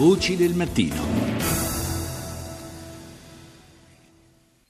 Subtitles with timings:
[0.00, 0.96] Voci del mattino.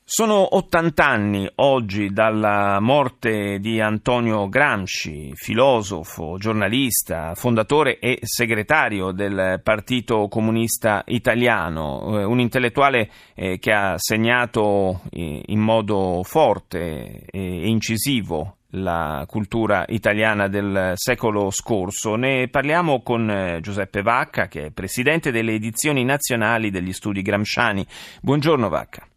[0.02, 9.60] Sono 80 anni oggi dalla morte di Antonio Gramsci, filosofo, giornalista, fondatore e segretario del
[9.62, 17.68] Partito Comunista Italiano, eh, un intellettuale eh, che ha segnato eh, in modo forte e
[17.68, 22.14] incisivo la cultura italiana del secolo scorso.
[22.16, 27.86] Ne parliamo con eh, Giuseppe Vacca, che è presidente delle edizioni nazionali degli studi Gramsciani.
[28.20, 29.09] Buongiorno Vacca.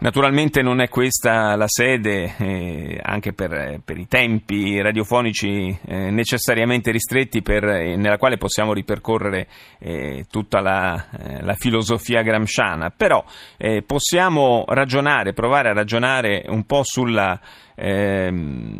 [0.00, 6.90] Naturalmente non è questa la sede, eh, anche per, per, i tempi radiofonici eh, necessariamente
[6.90, 9.46] ristretti, per, eh, nella quale possiamo ripercorrere
[9.78, 13.22] eh, tutta la, eh, la, filosofia gramsciana, però
[13.58, 17.38] eh, possiamo ragionare, provare a ragionare un po' sulla
[17.74, 18.78] ehm,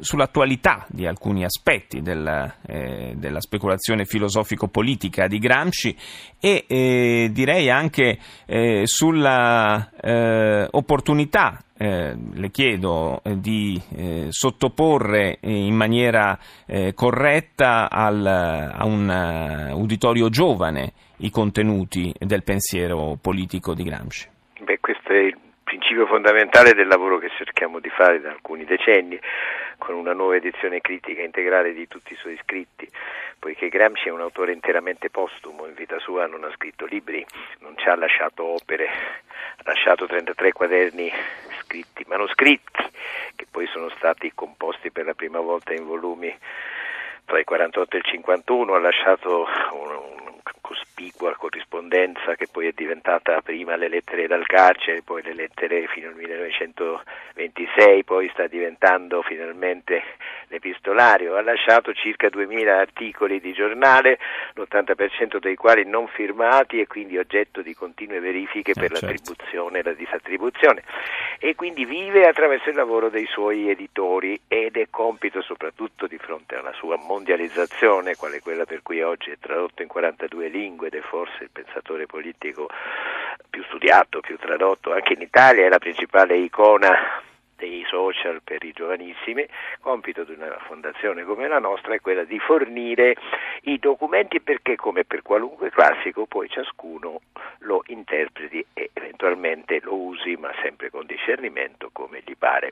[0.00, 5.96] sull'attualità di alcuni aspetti della, eh, della speculazione filosofico-politica di Gramsci
[6.40, 15.38] e eh, direi anche eh, sulla eh, opportunità eh, le chiedo eh, di eh, sottoporre
[15.42, 23.74] in maniera eh, corretta al, a un uh, uditorio giovane i contenuti del pensiero politico
[23.74, 24.28] di Gramsci.
[24.60, 29.18] Beh, questo è il principio fondamentale del lavoro che cerchiamo di fare da alcuni decenni
[29.78, 32.88] con una nuova edizione critica integrale di tutti i suoi scritti,
[33.38, 37.24] poiché Gramsci è un autore interamente postumo, in vita sua non ha scritto libri,
[37.60, 41.10] non ci ha lasciato opere, ha lasciato 33 quaderni
[41.60, 42.84] scritti, manoscritti,
[43.36, 46.36] che poi sono stati composti per la prima volta in volumi
[47.24, 50.35] tra il 48 e il 51, ha lasciato un, un
[50.96, 56.08] cospicua corrispondenza che poi è diventata prima le lettere dal carcere, poi le lettere fino
[56.08, 60.02] al 1926, poi sta diventando finalmente
[60.48, 61.36] l'epistolario.
[61.36, 64.18] Ha lasciato circa 2000 articoli di giornale,
[64.54, 69.06] l'80% dei quali non firmati e quindi oggetto di continue verifiche per eh, certo.
[69.06, 70.82] l'attribuzione e la disattribuzione.
[71.38, 76.56] E quindi vive attraverso il lavoro dei suoi editori ed è compito soprattutto di fronte
[76.56, 81.00] alla sua mondializzazione, quale quella per cui oggi è tradotto in 42 lingue ed è
[81.00, 82.68] forse il pensatore politico
[83.50, 84.92] più studiato, più tradotto.
[84.92, 87.24] Anche in Italia, è la principale icona
[87.56, 89.46] dei social per i giovanissimi,
[89.80, 93.16] compito di una fondazione come la nostra è quella di fornire
[93.62, 97.20] i documenti perché come per qualunque classico poi ciascuno
[97.60, 102.70] lo interpreti e eventualmente lo usi, ma sempre con discernimento come gli pare.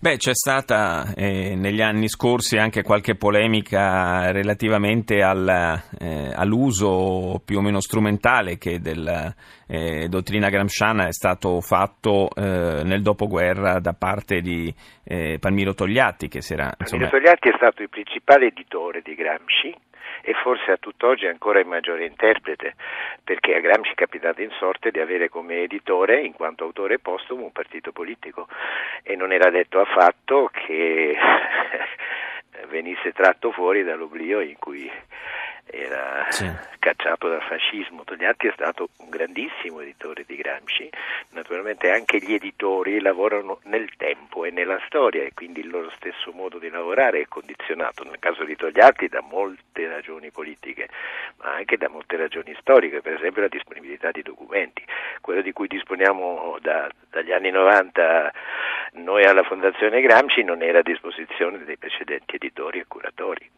[0.00, 7.58] Beh, c'è stata eh, negli anni scorsi anche qualche polemica relativamente al, eh, all'uso più
[7.58, 9.34] o meno strumentale che della
[9.66, 14.74] eh, dottrina gramsciana è stato fatto eh, nel dopoguerra da parte di
[15.04, 16.28] eh, Palmiro Togliatti.
[16.28, 17.08] Che si era, insomma...
[17.08, 19.76] Palmiro Togliatti è stato il principale editore di Gramsci
[20.22, 22.74] e forse a tutt'oggi ancora il maggiore interprete,
[23.22, 27.44] perché a Gramsci è capitato in sorte di avere come editore, in quanto autore postumo,
[27.44, 28.48] un partito politico
[29.02, 31.16] e non era detto affatto che
[32.68, 34.90] venisse tratto fuori dall'oblio in cui
[35.70, 36.50] era sì.
[36.78, 38.04] cacciato dal fascismo.
[38.04, 40.90] Togliatti è stato un grandissimo editore di Gramsci,
[41.32, 46.32] naturalmente anche gli editori lavorano nel tempo e nella storia e quindi il loro stesso
[46.32, 50.88] modo di lavorare è condizionato, nel caso di Togliatti, da molte ragioni politiche,
[51.38, 54.84] ma anche da molte ragioni storiche, per esempio la disponibilità di documenti,
[55.20, 58.32] quello di cui disponiamo da, dagli anni 90
[58.92, 63.48] noi alla Fondazione Gramsci non era a disposizione dei precedenti editori e curatori.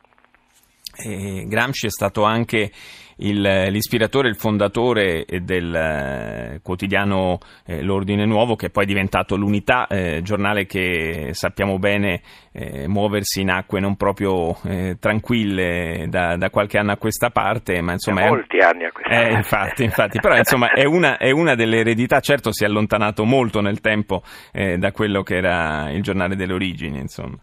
[0.95, 2.71] E Gramsci è stato anche
[3.17, 9.87] il, l'ispiratore, il fondatore del eh, quotidiano eh, L'Ordine Nuovo, che è poi diventato l'Unità,
[9.87, 12.23] eh, giornale che sappiamo bene
[12.53, 17.81] eh, muoversi in acque non proprio eh, tranquille da, da, qualche anno a questa parte.
[17.81, 19.37] Ma insomma, da molti è, anni a questa parte.
[19.37, 23.61] Infatti, infatti, però insomma è una, è una, delle eredità, certo si è allontanato molto
[23.61, 24.23] nel tempo
[24.53, 26.99] eh, da quello che era il giornale delle origini.
[26.99, 27.39] Insomma.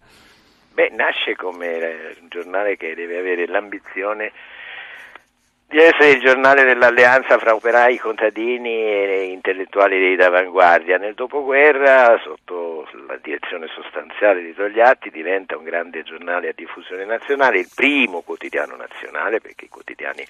[0.79, 4.31] Beh, nasce come un giornale che deve avere l'ambizione
[5.67, 10.97] di essere il giornale dell'alleanza fra operai, contadini e intellettuali d'avanguardia.
[10.97, 17.59] Nel dopoguerra, sotto la direzione sostanziale di Togliatti, diventa un grande giornale a diffusione nazionale,
[17.59, 20.25] il primo quotidiano nazionale, perché i quotidiani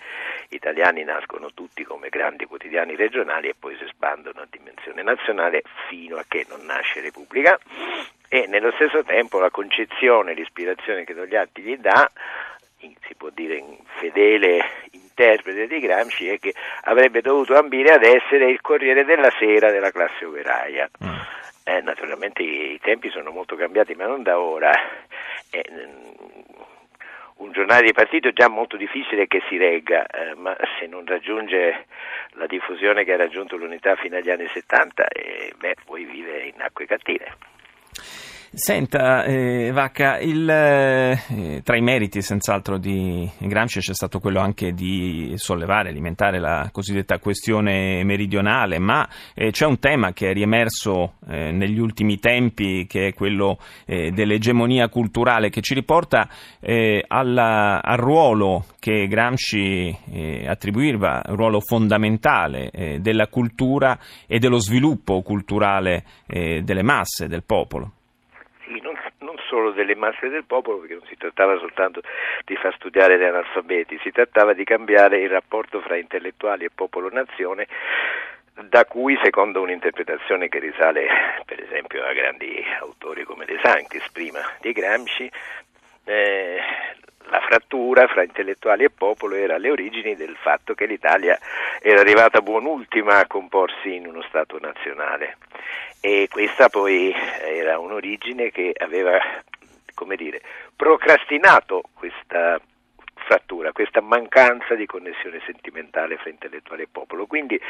[0.47, 6.17] italiani nascono tutti come grandi quotidiani regionali e poi si espandono a dimensione nazionale fino
[6.17, 7.55] a che non nasce Repubblica
[8.29, 12.09] e nello stesso tempo la concezione, l'ispirazione che Togliatti gli dà,
[12.77, 16.53] si può dire in fedele interprete di Gramsci, è che
[16.83, 20.89] avrebbe dovuto ambire ad essere il Corriere della Sera della classe operaia.
[21.03, 21.17] Mm.
[21.63, 24.71] Eh, naturalmente i, i, tempi sono molto cambiati, ma non da ora.
[25.51, 25.63] Eh,
[27.37, 31.05] un giornale di partito è già molto difficile che si regga, eh, ma se non
[31.05, 31.85] raggiunge
[32.33, 36.61] la diffusione che ha raggiunto l'unità fino agli anni 70, eh, beh, poi vive in
[36.61, 37.57] acque cattive.
[38.51, 44.73] Senta, eh, Vacca, il, eh, tra i meriti senz'altro di Gramsci c'è stato quello anche
[44.73, 51.17] di sollevare, alimentare la cosiddetta questione meridionale, ma eh, c'è un tema che è riemerso
[51.27, 56.27] eh, negli ultimi tempi, che è quello eh, dell'egemonia culturale, che ci riporta
[56.59, 59.95] eh, alla, al ruolo che Gramsci
[60.47, 67.93] attribuiva, un ruolo fondamentale della cultura e dello sviluppo culturale delle masse, del popolo
[69.49, 72.01] solo delle masse del popolo, perché non si trattava soltanto
[72.45, 77.67] di far studiare gli analfabeti, si trattava di cambiare il rapporto fra intellettuali e popolo-nazione
[78.67, 81.07] da cui, secondo un'interpretazione che risale
[81.45, 85.31] per esempio a grandi autori come De Sanctis, prima di Gramsci,
[86.03, 86.57] eh,
[87.29, 91.37] la frattura fra intellettuali e popolo era alle origini del fatto che l'Italia
[91.81, 95.37] era arrivata buon'ultima a comporsi in uno Stato nazionale
[96.01, 99.19] e questa poi era un'origine che aveva
[99.99, 100.41] come dire,
[100.77, 102.59] procrastinato questa
[103.29, 107.27] frattura, questa mancanza di connessione sentimentale fra intellettuale e popolo.
[107.27, 107.61] Quindi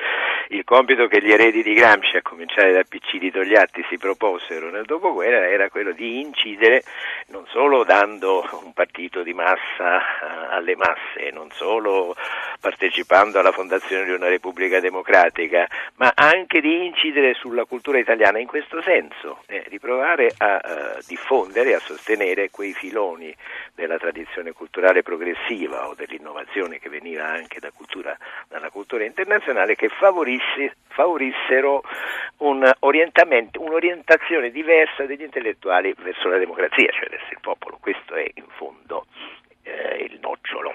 [0.50, 4.69] il compito che gli eredi di Gramsci, a cominciare da PC di Togliatti, si proposero
[4.69, 6.83] nel dopoguerra era quello di incidere
[7.27, 12.15] non solo dando un partito di massa eh, alle masse, non solo
[12.61, 18.47] partecipando alla fondazione di una Repubblica Democratica, ma anche di incidere sulla cultura italiana in
[18.47, 23.35] questo senso, eh, di provare a uh, diffondere, a sostenere quei filoni
[23.75, 25.49] della tradizione culturale progressiva
[25.88, 28.16] o dell'innovazione che veniva anche da cultura,
[28.48, 31.84] dalla cultura internazionale che favorissero
[32.38, 37.78] un un'orientazione diversa degli intellettuali verso la democrazia, cioè verso il popolo.
[37.81, 39.06] Questo è in fondo
[39.69, 40.71] eh, il nocciolo.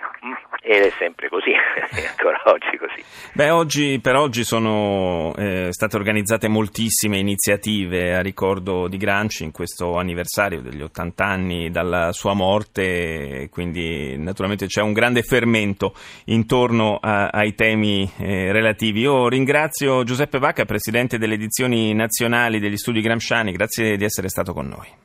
[0.62, 3.04] Ed è sempre così, è ancora oggi così.
[3.34, 9.50] Beh, oggi, per oggi sono eh, state organizzate moltissime iniziative a ricordo di Gramsci in
[9.50, 15.94] questo anniversario degli 80 anni dalla sua morte, quindi naturalmente c'è un grande fermento
[16.26, 19.00] intorno a, ai temi eh, relativi.
[19.00, 24.52] Io ringrazio Giuseppe Vacca, Presidente delle edizioni nazionali degli studi Gramsciani, grazie di essere stato
[24.54, 25.02] con noi.